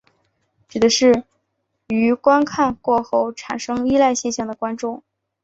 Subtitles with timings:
[0.67, 1.25] 指的是
[1.89, 5.03] 于观看过后产生依赖现象的观众。